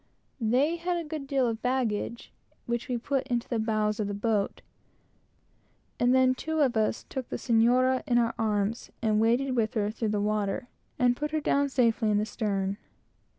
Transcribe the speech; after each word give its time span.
They 0.39 0.77
had 0.77 0.97
a 0.97 1.07
good 1.07 1.27
deal 1.27 1.45
of 1.45 1.61
baggage, 1.61 2.33
which 2.65 2.87
we 2.87 2.97
put 2.97 3.27
into 3.27 3.47
the 3.47 3.59
bows 3.59 3.99
of 3.99 4.07
the 4.07 4.15
boat, 4.15 4.63
and 5.99 6.11
then 6.15 6.33
two 6.33 6.61
of 6.61 6.75
us 6.75 7.03
took 7.07 7.29
the 7.29 7.35
señora 7.35 8.01
in 8.07 8.17
our 8.17 8.33
arms, 8.39 8.89
and 9.03 9.19
waded 9.21 9.55
with 9.55 9.75
her 9.75 9.91
through 9.91 10.09
the 10.09 10.19
water, 10.19 10.67
and 10.97 11.15
put 11.15 11.29
her 11.29 11.39
down 11.39 11.69
safely 11.69 12.09
in 12.09 12.17
the 12.17 12.25
stern. 12.25 12.77